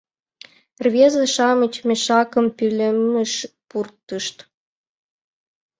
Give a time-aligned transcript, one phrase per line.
[0.85, 3.33] Рвезе-шамыч мешакым пӧлемыш
[3.69, 4.37] пуртышт.